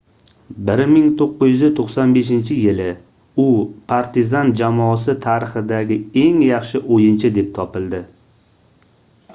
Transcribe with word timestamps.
1995-yili 0.67 2.87
u 3.43 3.45
partizan 3.93 4.49
jamoasi 4.61 5.15
tarixidagi 5.27 5.99
eng 6.25 6.41
yaxshi 6.49 6.83
oʻyinchi 6.97 7.33
deb 7.39 7.55
topildi 7.61 8.01